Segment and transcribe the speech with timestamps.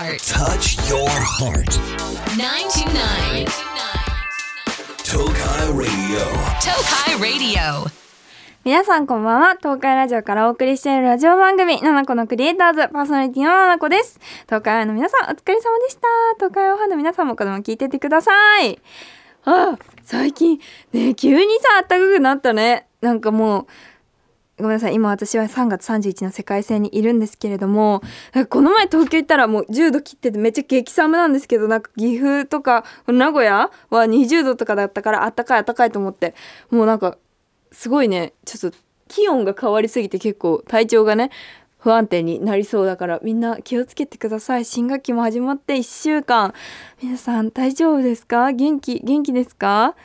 [0.00, 0.18] heart.
[0.20, 1.76] Touch your heart.
[2.36, 3.44] 929.
[5.04, 6.24] Tokai Radio.
[6.60, 7.90] Tokai Radio.
[8.64, 9.56] 皆さんこんばんは。
[9.58, 14.18] 東海ラジオからお送りしているラジオ番組、ナナコのクリエイターズ、パーソナリティのナナコです。
[14.46, 16.08] 東海の皆さん、お疲れ様でした。
[16.36, 18.32] 東海オファンの皆さんもこれも聞いてってくださ
[18.62, 18.78] い。
[19.44, 20.60] ああ、最近、
[20.92, 22.86] ね、急にさ、暖かくなったね。
[23.00, 23.66] なんかもう、
[24.60, 24.94] ごめんなさい。
[24.94, 28.02] 今私は3月31の世界線にいるんですけれども、
[28.48, 36.34] この前東京行ったらもう10度切っててめっちゃ激寒なんですけど、なんか岐阜とか名古屋は20度とかだったからあったかいあったかいと思って、
[36.70, 37.18] もうなんか
[37.72, 38.78] すごいねちょっと
[39.08, 41.30] 気温が変わりすぎて結構体調がね
[41.78, 44.64] 不安定になりそうだからみんな気をつけてください。
[44.64, 46.52] 新学期も始まって1週間。
[47.02, 48.52] 皆さん大丈夫ですか？
[48.52, 49.96] 元気元気ですか？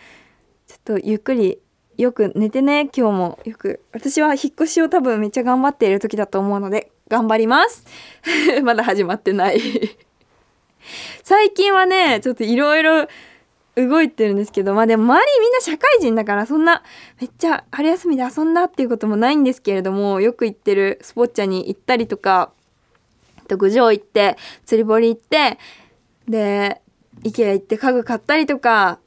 [0.67, 1.59] ちょっとゆっくり
[1.97, 3.39] よく寝てね今日も。
[3.45, 3.81] よく。
[3.93, 7.85] 私は引っ越しを多分めっちゃ頑張っている時だと思うので頑張ります。
[8.63, 9.61] まだ始まってない。
[11.23, 13.07] 最近はねちょっといろいろ
[13.75, 16.83] 動いてるんですけどまあでも周りみんな社会人だからそんな
[17.19, 22.51] めっちゃ春休みで遊んだっていうこともないんですけれどもよく行ってるスポッチャに行ったりとか
[23.47, 25.59] と郡上行って釣り堀行って
[26.27, 26.81] で
[27.23, 28.99] IKEA 行って家具買ったりとか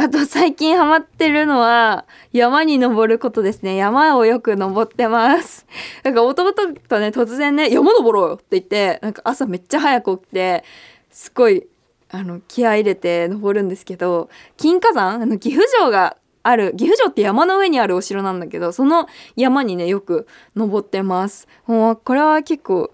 [0.00, 3.76] あと最近ハマってるのは山に登ることですね。
[3.76, 5.66] 山をよく登ってます。
[6.02, 10.64] なんか弟とね突然ね山登ろうよって言ってなんか朝めっちゃ早く起きて
[11.10, 11.66] すごい
[12.08, 19.06] あの気合い入れて登るんですけど金華山あの岐阜城がある岐阜城って山の上にあるお城なんだけどその
[19.36, 21.46] 山にねよく登ってます。
[21.66, 22.90] もうこれは結構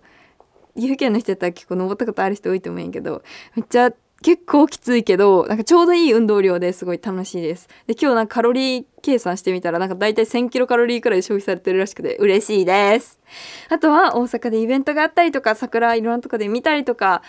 [0.74, 3.22] 岐阜県の人だったら結構登ったことある人多いと思うんやけど
[3.54, 3.92] めっちゃ
[4.26, 7.68] 結構きついけどなんかちょうどいい運動量ですごい楽しいです。
[7.86, 13.20] で今日なんかカロリー計算してみたらなんか大体1000キロカロリーくらい消費されてるらしくて嬉しいです。
[13.68, 17.22] あとは大阪でイベントがあったりとか桜いろんなとこで見たりとか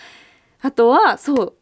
[0.59, 1.54] あとはそう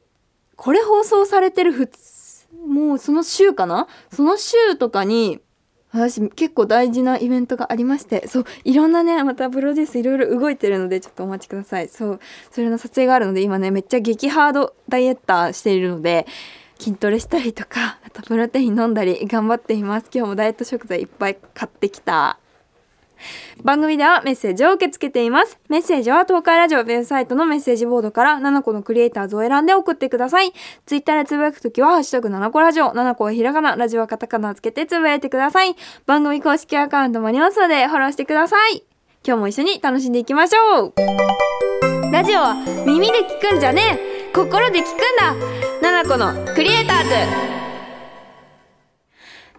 [0.56, 3.90] これ放送されてるふつもうその週かな？
[4.14, 5.42] その週とかに
[5.96, 11.88] 私結構大事なイベントがありましてそういろんなねまたプロデュースいろいろ動いてるのでちょっとお待ちください。
[11.88, 12.20] そう
[12.52, 16.28] それの撮影があるので今ねめっちゃ激ハードダイエッターしているので
[16.78, 20.10] 筋トレしたりとかあとプロテイン飲んだり頑張っています。
[20.14, 22.38] 今日もダイエット食材いっぱい買ってきた。
[23.64, 25.58] 番組ではメッセージを受け付けています。
[25.70, 30.52] メッセージは東海ラジオウェブサイトのメッセージボードから7個のクリエイターズを選んで送ってください。
[30.86, 35.76] ツイッターでつぶやくときは、ハッシュタグ7個ラジオ、7個はひらがな、ラジオはカタカナをつけてつぶやいてください。
[36.06, 38.84] 番組公式アカウントもありますので、フォローしてください。
[39.26, 40.94] 今日も一緒に楽しんでいきましょう。
[42.12, 42.54] ラジオは
[42.86, 44.00] 耳で聞くんじゃね
[44.32, 47.04] え心で聞くんだ !7 個のクリエイター
[47.50, 47.55] ズ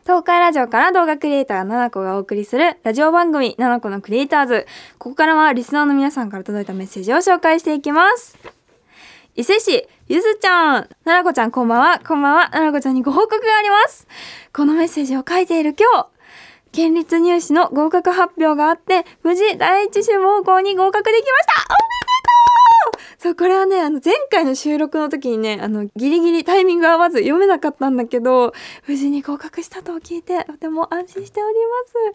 [0.07, 4.67] 東海ラジオから動画クリエイター7個がお送りするラジオ番組7個のクリエイターズ。
[4.99, 8.39] ここからはリスナーの皆さんから届いたメッセージを紹介していきます。
[9.35, 14.07] 伊勢市、ゆずちゃん、ななこちゃんこんばんは、こんばんは、ななこちゃんにご報告があります。
[14.53, 16.09] このメッセージを書いている今日、
[16.71, 22.06] 県立入試の合格発表があって、無事第一志望校に合格できましたおめでとう
[23.19, 28.53] そう、これはね、あの、前回の収録の時にね、あの、ギリギリタイミング合わず読めなかったんだけど、
[28.87, 31.55] 無事に合格したと聞いて、とても安心しており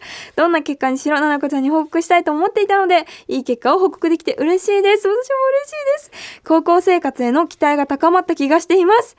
[0.00, 0.34] す。
[0.36, 5.06] どんな結果にしろ、ななこちゃんに報告したいと思っていたので、いい結果を報告できて嬉しいです。
[5.06, 5.28] 私も嬉し
[6.08, 6.40] いです。
[6.44, 9.16] 高校生活への期待が高まった気がしています。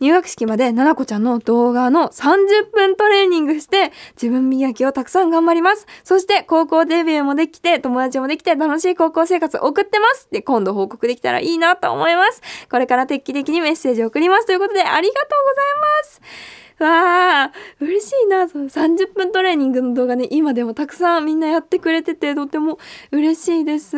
[0.00, 5.86] 入学式までななこちゃんの動画の30分トレーニングして自分磨きをたくさん頑張ります。
[6.04, 10.28] そして高校デビューもできて友達もできて楽しい高校生活送ってます。
[10.30, 12.40] で、今度報告できたらいいなと思います。
[12.70, 16.60] これから定期的にメッセージ送りますということでありがとうございます。
[16.80, 18.48] わあ、嬉しいな。
[18.48, 22.78] その30分トレーニングの動画ね、今でもたくさんみんなやってくれててとても
[23.12, 23.96] 嬉しいです。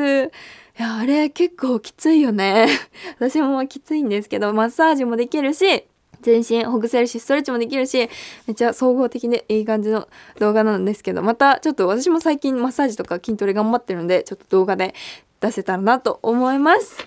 [0.79, 2.67] いや、あれ結構きついよね。
[3.21, 5.85] 私もきついんですけど、マッサージもできるし、
[6.23, 8.09] 全身ほぐせるしストレッチもできるし
[8.47, 14.95] めっちゃ総合的でいい感じの動画なんですけどまたちょっと私も最近マッサージとか筋トレ頑張ってるのでちょっと動画で
[15.41, 17.07] 出せたらなと思います。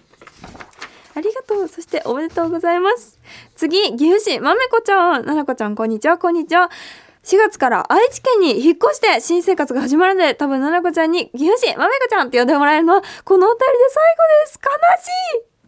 [1.16, 1.68] ありがとう。
[1.70, 3.20] そしておめでとうございます。
[3.56, 5.26] 次岐阜市まめこちゃん。
[5.26, 6.18] ななこちゃんこんにちは。
[6.18, 6.70] こんにちは。
[7.24, 14.60] 4月から愛知県に引っ越して新生活が始まるので多分ななこちゃんに岐阜市まめこちゃんって呼んでもらえるのはこのお便りで最後です。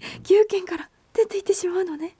[0.04, 0.22] 悲しい。
[0.22, 2.16] 岐阜県から出ていってしまうのね。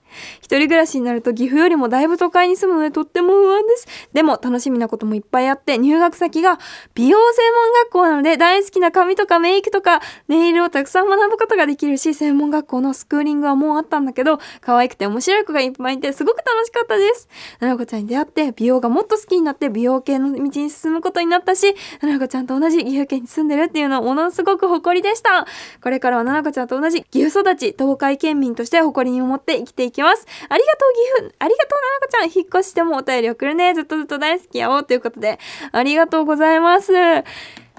[0.48, 3.86] 一人暮らしになると岐阜よりもだいぶ都会に住むのでとっても不安です。
[4.14, 6.58] でも楽しみなこともいっぱいあって入学先が
[6.94, 17.28] 美容専門学校なので大好きな髪とかメイクとかネイルをたくさん学ぶことができるし専門学校のスクーリングはもうあったんだけど可愛くて面白い子がいっぱいいてすごく楽しかったです。
[17.60, 25.46] ななこちゃんに出会って美容がもっと好きになって美容系の道に進むことになったしななこちゃんと同じ岐阜県に住んでるっていうのはものすごく誇りでした。
[25.82, 30.26] これからはななこちゃんと同じ岐阜育ち東海県民として誇りに思って生きていきます。
[30.48, 35.38] ありがとう岐阜ありがとうななこちゃん引っ越してもお便り送るねずっとずっと大好きやおということで
[35.72, 36.92] ありがとうございます。
[36.96, 37.22] あ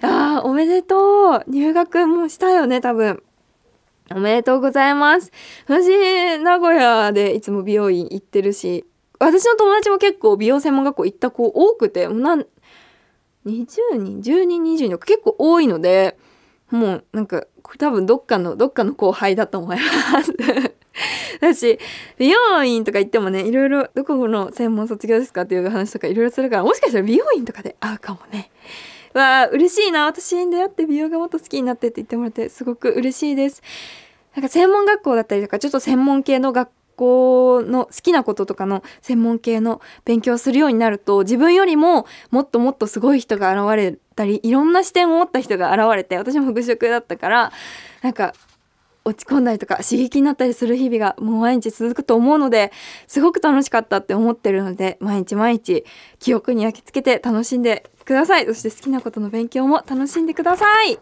[0.01, 3.21] ーおめでとう入学もしたよね多分。
[4.11, 5.31] おめでとうございます。
[5.67, 8.85] 私、名古屋でいつも美容院行ってるし、
[9.19, 12.45] 私の友達も結構美容専門学校行った子多くて、もうなん、
[13.45, 16.17] 20人、10人、20人結構多いので、
[16.71, 17.45] もうなんか、
[17.77, 20.33] 多分どっかの、どっかの後輩だと思います。
[21.39, 21.79] だし、
[22.17, 28.51] 美容院とか行ってもね、いろいろ、どこの専門卒業ですかっていう話とかいろいろするから、もしかしたら美容院とかで会うかもね。
[29.13, 30.05] わあ、嬉しいな。
[30.05, 33.61] 私に出会って美容がもっと好きになってって言ってもらって、すごく嬉しいです。
[34.35, 47.51] なんか専門学校だったりとか、ちょっと専門系の学校の好きなこととかの専門系の勉強をするようになると、自分よりももっともっとすごい人が現れたり、いろんな視点を持った人が現れて、私も服飾だったから、
[48.01, 48.33] なんか、
[49.09, 52.71] 落ち込んだりとか刺激になったりする日々がもう毎日続くと思うので
[53.07, 55.83] すごく楽しかったって思ってるので毎日毎日
[56.19, 60.99] 記憶に焼き付けて楽しんでくださいそして好きなことの勉強も楽しんでください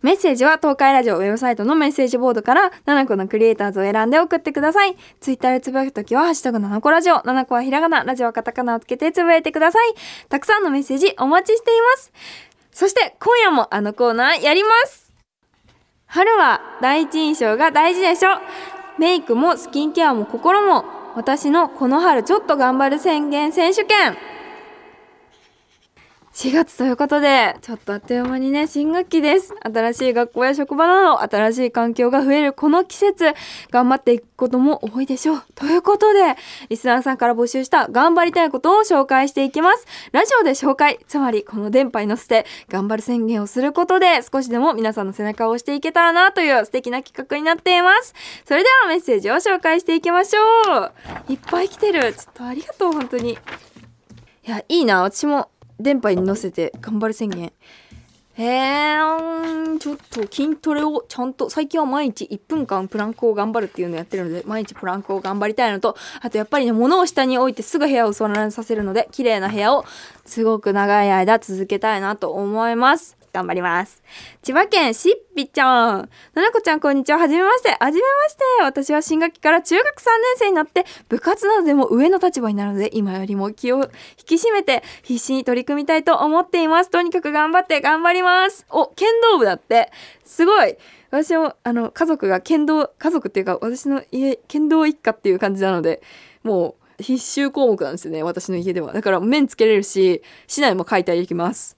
[0.00, 4.96] メッセージは東海ラジオウェブサイトのメッセージボードから7個のクリエイターズを選んで送ってください。
[5.20, 9.94] ツイッターでつぶやくときは、ハッシュタグ7個ラジオ、7個はひらがな、ラジオはカタカナをつけてつぶやいてください。
[10.30, 12.12] たくさんのメッセージお待ちしています。
[12.78, 15.07] そして今夜もあのコーナーやります
[16.10, 18.30] 春は第一印象が大事でしょ。
[18.98, 20.84] メイクもスキンケアも心も
[21.14, 24.16] 私のこの春ちょっと頑張る宣言選手権。
[26.38, 29.52] 4月ということで、ちょっとあっという間にね、新学期です。
[29.60, 33.34] 新しい学校や職場など、新しい環境が増えるこの季節、
[33.72, 35.42] 頑張っていくことも多いでしょう。
[35.56, 36.36] ということで、
[36.68, 39.84] リスナーさんから募集した頑張りたいことを紹介していきます。
[40.12, 48.14] ラジオで紹介、つまりこの電波に乗せて、頑張る宣言をすることで、少しでも皆さんの背中を押していけたらなという素敵な企画になっています。
[48.44, 50.40] それではメッセージを紹介していきましょ
[51.28, 51.32] う。
[51.32, 52.12] いっぱい来てる。
[52.12, 53.32] ちょっとありがとう、本当に。
[53.32, 53.36] い
[54.48, 55.02] や、いいな。
[55.02, 57.52] 私も電波に乗せて頑張る宣言へ。
[58.40, 69.84] えー、ちょっと筋トレをちゃんと、最近は毎日1分間プランクを頑張るっていうのをやってるので、毎日プランクを頑張りたいのと、あとやっぱりね、物を下に置いてすぐ部屋を空らさせるので、綺麗な部屋を
[70.24, 73.17] すごく長い間続けたいなと思います。
[73.32, 74.02] 頑張ります。
[74.42, 76.08] 千葉県しっぴちゃん。
[76.34, 77.18] ななこちゃんこんにちは。
[77.18, 77.76] はじめまして。
[77.78, 78.42] はじめまして。
[78.62, 80.02] 私は新学期から中学3年
[80.36, 83.90] 生になって、部活などでも上の立場になるので、今よりも気を引
[84.24, 86.90] き締めて、必死に取り組みたいと思っています。
[86.90, 88.66] とにかく頑張って頑張ります。
[88.70, 89.90] お、剣道部だって。
[90.24, 90.76] すごい。
[91.10, 96.02] 私も、あの、家族が剣道、家族っていうか、私の家、剣道一家っていう感じなので、
[96.42, 98.22] もう、必修項目なんですよね。
[98.22, 98.92] 私の家では。
[98.92, 101.76] だから、面つけれるし、市内も書いてあります。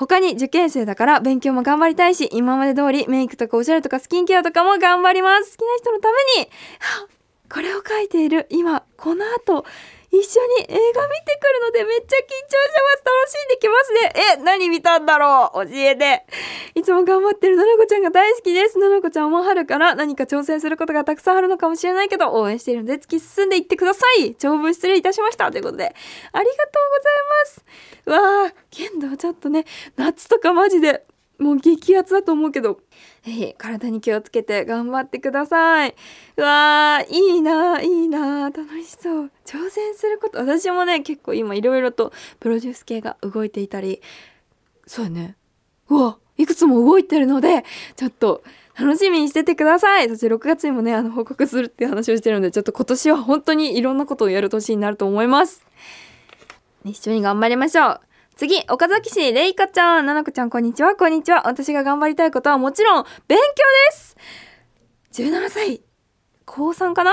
[0.00, 5.58] 他に受験生だから勉強も頑張りたいし、今まで通りメイクとかおしゃれとかスキンケアとかも頑張ります。
[5.58, 6.08] 好きな人のた
[6.38, 6.50] めに、
[7.52, 8.46] これを書いている。
[8.48, 9.66] 今、この後、
[10.12, 13.04] 一緒に映画見てくるのでめっちゃ緊張します。
[13.04, 14.12] 楽しんできますね。
[14.38, 15.66] え、何見たんだろう？
[15.66, 16.26] 教えて。
[16.74, 18.78] いつも頑張ってるななこちゃんが大好きです。
[18.78, 24.34] ななこちゃんも春から何か挑戦することがたくさんあるのかもしれないけど、応援しているので突き進んでいってください。
[24.34, 25.50] 長文失礼いたしました。
[25.50, 25.94] ということで、
[26.32, 26.70] ありがと
[28.06, 28.44] うございます。
[28.44, 29.64] わあ、剣道ちょっとね、
[29.96, 31.04] 夏とかマジで
[31.40, 32.80] もう激アツだと思うけど、
[33.22, 35.94] ぜひ体に気をつけて頑張ってください。
[36.36, 39.30] うわー、いいな、いいな、楽しそう。
[39.44, 44.02] 挑戦すること、私もね、結構今いろいろとプロデュース系が動いていたり、
[44.86, 45.36] そうやね。
[45.88, 47.64] うわ、いくつも動いてるので、
[47.96, 48.42] ちょっと
[48.78, 50.08] 楽しみにしててください。
[50.08, 55.64] そして6月にもね、あの報告するっていう話をしてるので、ちょっと今年は本当にいろんなことをやる年になると思います。
[56.84, 58.00] 一緒に頑張りましょう。
[58.40, 61.46] 次、岡崎市、れいかちゃん、ななこちゃん、こんにちは、こんにちは。
[61.46, 63.44] 私が頑張りたいことはもちろん、勉強
[63.90, 64.16] です。
[65.12, 65.82] 17歳、
[66.46, 67.12] 高3かな？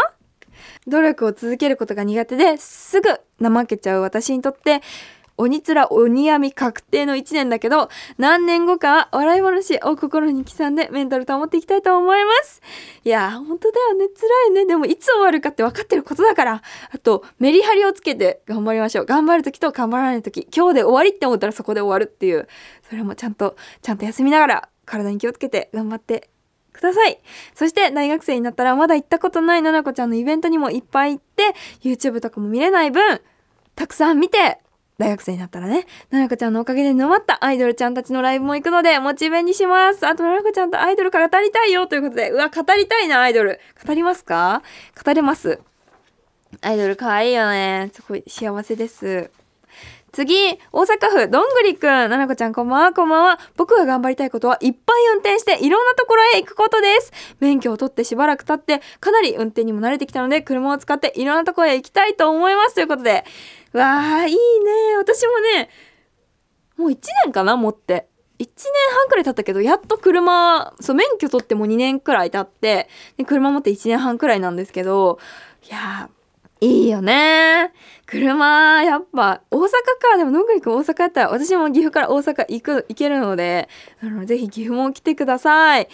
[0.87, 3.09] 努力を続けることが苦手ですぐ
[3.41, 4.81] 怠けちゃう私にとって、
[5.37, 12.61] 鬼面鬼闇確定の1年だけど、何年後かは笑い話を心に刻んでメンタル保っていきたいと思います。
[13.03, 14.07] いやー、本当だよね。
[14.07, 14.65] 辛いね。
[14.65, 16.61] でも、いつ終わるかって分かってることだから。
[16.91, 19.05] あと、メリハリをつけて頑張りましょう。
[19.05, 20.47] 頑張るときと頑張らないとき。
[20.55, 22.47] 今日で終わりって思ったらそこで終わるっていう。
[22.89, 26.29] それもちゃんと、ちゃんと休みながら、体に気をつけて頑張って
[26.73, 27.19] ください。
[27.53, 33.21] そして大学生になったらまだ行ったことないななこちゃんのイベントにもいっぱい行って、YouTube とかも見れない分、
[33.75, 34.59] たくさん見て、
[34.97, 40.07] 大学生になったらね、ななこちゃんのおかげで沼ったアイドルちゃんたちのライブも行くので、モチベにします。
[40.07, 43.59] あと、ななこちゃんとアイドル語りたいよということで、うわ、語りたいな、アイドル。
[43.85, 44.63] 語りますか？
[45.05, 45.59] 語れます。
[46.61, 47.91] アイドル可愛いよね。
[47.93, 49.29] すごい幸せです。
[50.17, 50.33] 次、
[50.71, 51.89] 大阪府どんぐりくん。
[51.89, 53.39] ななこちゃんこんばんは、こんばんは。
[53.55, 57.11] 僕が頑張りたいことはいっぱい運転していろんなところへ行くことです。
[57.39, 62.73] 免許を取ってしばらく経って、かなり運転にも慣れてきたので、車を使っていろんなところへ行きたいと思います。
[62.73, 63.25] ということで。
[63.73, 64.97] わー、いいね。
[64.97, 65.69] 私もね、
[66.77, 68.07] もう1年かな持って。
[68.39, 68.49] 1年
[68.97, 75.19] 半くらい経ったけど、やっと車、そう、免許取っても2年くらい経って、で車持って1年半くらいなんですけど、
[75.69, 76.09] いや
[76.59, 77.71] いいよね
[78.05, 80.17] 車、やっぱ、大阪か。
[80.17, 83.69] でも、野口くん大阪やったら、私も岐阜から大阪行く、行けるので、
[84.01, 85.87] あの、ぜひ岐阜も来てください。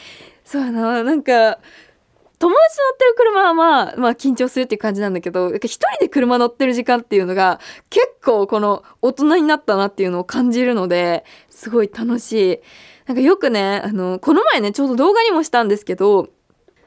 [0.46, 1.60] そうやな、なんか、
[2.40, 12.60] 友達乗ってる車はまあ、まあ緊張するっていう感じなんだけど、一人で車乗ってる時間っていうのが結構この大人になったなっていうのを感じるので、すごい楽しい。
[13.08, 16.30] なんかよくね、あの、この前ね、ちょうど動画にもしたんですけど、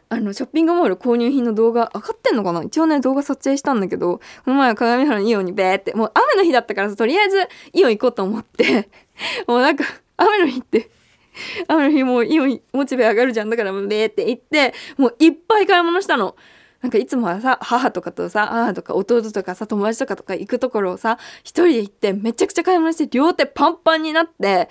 [0.08, 2.62] あの、ショッピングモール購入品の動画、上がってんのかな？
[2.62, 8.88] 一応ね、動画撮影したんだけど、この前は鏡原のイオンにベーって、もう雨の日だったからさ、とりあえずイオン行こうと思って
[9.48, 9.84] もうなんか、
[10.16, 10.90] 雨の日って
[11.68, 13.50] 雨の日もうイオンモチベ上がるじゃん。
[13.50, 16.36] だからもうベーって行って、もういっぱい買い物したの。
[16.82, 24.68] なんかいつもはさ、母とかとさ、母とか弟とかさ、友達とかとか行くところをさ、一人で行ってめちゃくちゃ買い物して両手パンパンになって、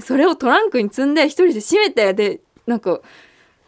[0.00, 3.00] それをトランクに積んで一人で閉めて、で、なんか、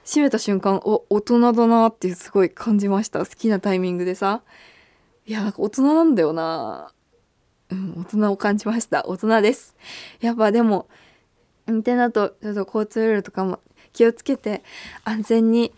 [0.08, 3.26] 閉めた瞬間お大人だなってすごい感じました。
[3.26, 4.42] 好きなタイミングでさ。
[5.26, 6.94] いやなんか大人なんだよな。
[7.68, 9.06] うん大人を感じました。
[9.06, 9.76] 大人です。
[10.22, 10.88] やっぱでも
[11.66, 13.60] 運転だとちょっと交通ルールとかも
[13.92, 14.62] 気をつけて
[15.04, 15.74] 安全に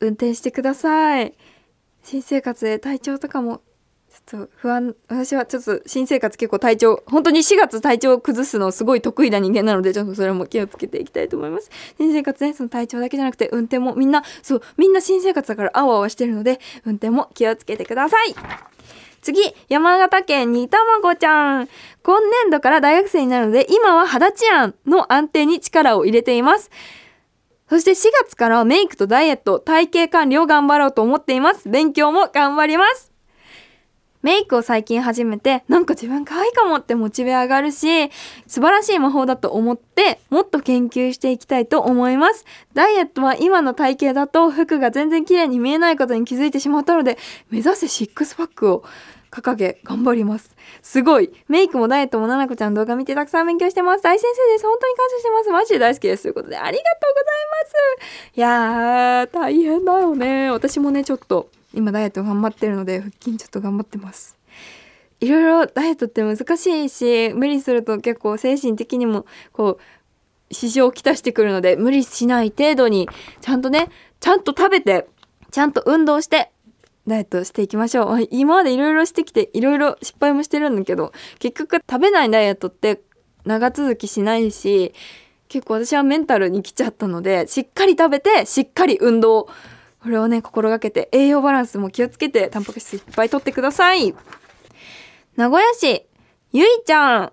[0.00, 1.32] 運転してください。
[2.02, 3.62] 新生活で体調とかも
[4.10, 18.34] ちょっと不安私はちょっと新生活結構体調本当に4月体調を崩すのすごい得意な人間なのでちょっとそれも気をつけていきたいと思います新生活ねその体調だけじゃなくて運転もみんなそうみんな新生活だからあわあわしてるので運転も気をつけてください
[19.22, 19.38] 次、
[19.68, 21.68] 山形県にたまごちゃん。
[22.02, 26.70] 今年度から大学生になるので、今は肌治安の安定に力を入れています。
[27.68, 31.68] そして4月からメイクとダイエット、体型管理を頑張ろうと思っています。
[31.68, 33.12] 勉強も頑張ります。
[34.22, 38.10] メイクを最近始めて、なんか自分可愛いかもってモチベ上がるし、
[38.46, 42.44] 素晴らしい魔法だと思って、もっと研究していきたいと思います。
[42.74, 47.18] ダイエットは今の体型だと服が全然綺麗に見えないことに気づいてしまったので、
[47.50, 48.84] 目指せシックスパックを
[49.30, 50.54] 掲げ頑張ります。
[50.82, 51.30] すごい。
[51.48, 54.02] メイクもダイエットもななこちゃん動画見てたくさん勉強してます。
[54.02, 54.66] 大先生です。
[54.66, 55.50] 本当に感謝してます。
[55.50, 56.24] マジで大好きです。
[56.24, 58.36] ということで、ありがとうございます。
[58.36, 60.50] いやー、大変だよね。
[60.50, 64.36] 私もね、ちょっと今ダイエット頑張ってるので腹筋ちょっと頑張ってます。
[65.20, 73.08] いろいろダイエットって難しいし無理すると結構精神的にもこう支障をきたしてくるので無理しない程度に
[73.40, 75.06] ちゃんとねちゃんと食べて
[75.50, 76.50] ちゃんと運動して
[77.06, 78.28] ダイエットしていきましょう。
[78.30, 83.00] 今までいろいろしてきていろいろ失敗もしてるんだけど結局食べないダイエットって
[83.44, 84.94] 長続きしないし
[85.48, 89.48] 結構私はメンタルに来ちゃったのでしっかり食べてしっかり運動
[90.02, 94.14] これをね心がけて栄養バランスも気をつけてタンパク質いっぱいとってください
[95.36, 96.06] 名古屋市
[96.52, 97.32] ゆいちゃん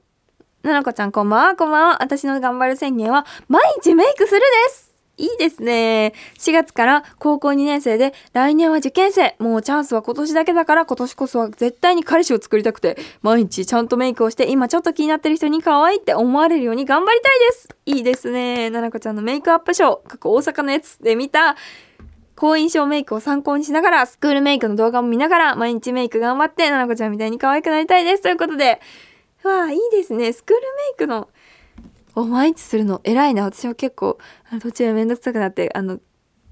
[0.64, 6.14] ななこちゃんこんばんはこんばんは私の頑張る宣言は毎日メイクするですいいですね。
[6.38, 9.36] 4月から高校2年生で来年は受験生。
[9.40, 17.70] もうチャンスは今年だけだから今年こそは絶対に彼氏を作りたくて毎日ちゃんとメイクをして今ちょっと気になってる人に可愛いって思われるように頑張りたいです。
[17.88, 18.70] いいですね。
[18.70, 21.56] ななこちゃんのメイクアップショー、過去大阪のやつで見た
[22.38, 28.22] 好印象メイクを参考にしながら、スクールメイクの動画も見ながら、毎日メイク頑張って、ななこちゃんみたいに可愛くなりたいです。
[28.22, 28.80] ということで、
[29.44, 30.32] わあ、いいですね。
[30.32, 31.30] スクールメイクの、
[32.14, 33.44] を毎日するの、偉いな。
[33.44, 34.20] 私は結構、
[34.52, 36.00] あの途中でめんどくさくなって、あの、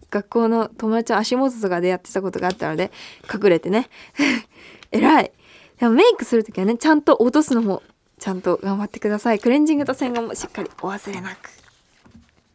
[0.10, 2.92] 学校の友達の足元とかでやってたことがあったので、
[3.32, 3.88] 隠れてね。
[4.92, 5.32] 偉い。
[5.80, 7.84] でもメイクするときはね、ちゃんと落とすのも、
[8.18, 9.40] ちゃんと頑張ってください。
[9.40, 11.65] クレンジングと洗顔もしっかりお忘れなく。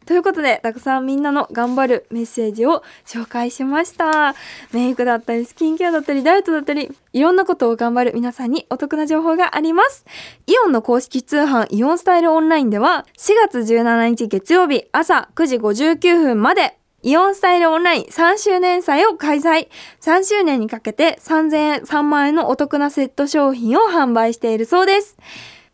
[0.05, 4.35] ということで、たくさんみんなの頑張るメッセージを紹介しました。
[4.73, 10.05] メイクだったり、スキンケアだったり、ダイエットだったり、いろんなことを頑張る皆さんにお得な情報があります。
[10.47, 19.69] イオンの公式通販イオンスタイルオンラインでは、4月17日月曜日朝9時59分まで、イオンスタイルオンライン3周年祭を開催。
[20.01, 25.17] 3周年にかけて3000円、3万円のお得なセット商品を販売しているそうです。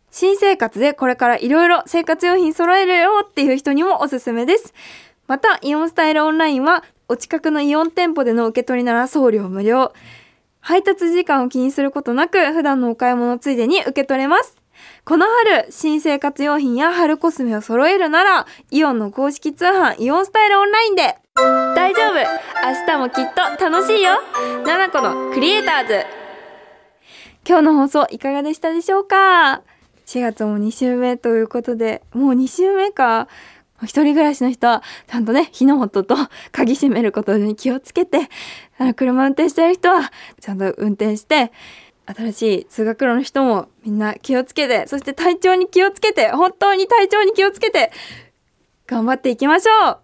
[0.09, 4.73] 新生活でこれからいろいろ生活用品揃えるよっていう人にもおすすめです。
[5.27, 9.93] またイオンスタイルオンラインはお近くのイオン店舗での受け取りなら送料無料。
[10.59, 14.57] 配達時間を気にすることなく普段のお買い物ついでに受け取れます。
[15.05, 21.17] この春新生活用品や春コスメを揃えるならイオンの公式通販イオンスタイルオンラインで。
[21.35, 22.13] 大丈夫。
[22.15, 24.11] 明日もきっと楽しいよ。
[24.65, 26.05] 7個のクリエイターズ。
[27.47, 29.61] 今日の放送いかがでしたでしょうか？
[30.07, 33.27] 4月も2週目ということでもう2週目か。
[33.83, 36.15] 一人暮らしの人はちゃんとね火の元と
[36.51, 38.27] 鍵閉めることに気をつけて
[38.79, 40.11] あの車運転してる人は
[40.41, 41.51] ちゃんと運転して
[42.07, 47.91] 新しい通学路の人もみんな気をつけてそして体調に気をつけて本当に体調に気をつけて
[48.87, 49.99] 頑張っていきましょう。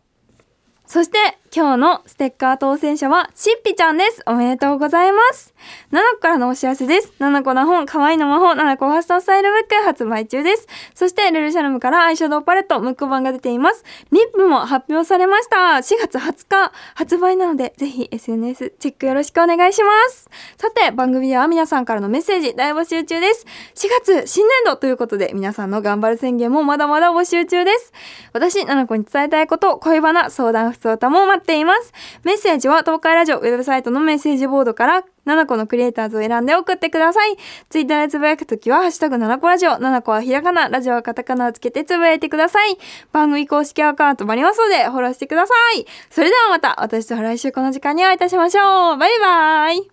[0.85, 1.17] そして
[1.55, 4.23] 今日のステッカー当選者はしっぴちゃんです。
[4.25, 5.53] おめでとうございます。
[5.91, 7.13] 7個からのお知らせです。
[7.19, 10.67] 7個の本、可愛いの魔法、7個ファーストスタイルブック発売中です。
[10.95, 13.83] そしてルルシャルムからアイシャドウパレット、ムック版が出ています。
[14.11, 15.57] リップも発表されました。
[15.57, 20.31] 4月20日発売なので、ぜひ SNS チェックよろしくお願いします。
[20.57, 23.45] さて、番組では皆さんからのメッセージ大募集中です。
[23.75, 23.89] 4
[24.23, 27.93] 月新年度ということで、皆さんの頑張る宣言もまだまだ募集中です。
[28.33, 31.93] 私、7個に伝えたいこと、恋バナ、相談、不相談も待っています。
[32.23, 37.37] メッセージは東海ラジオウェブサイトのメッセージボードから7個のクリエイターズを選んで送ってください。
[37.69, 42.77] ツイッターでつぶやくときは、ハッシュタグ7個ラジオ、7個はひらがな、ラジオはカタカナをつけてつぶやいてください。
[43.11, 45.85] 番組公式アカウントもありますので、フォローしてください。
[46.09, 48.97] それではまた、私と来週この時間にお会いいたしましょう。
[48.97, 49.92] バイバイ。